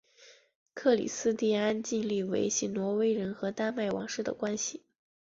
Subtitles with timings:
[0.73, 4.83] 克里斯蒂安尽力维系挪威人和丹麦王室的关系。